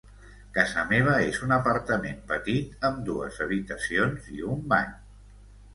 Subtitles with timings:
[0.53, 4.95] Casa meva és un apartament petit amb dues habitacions i un bany.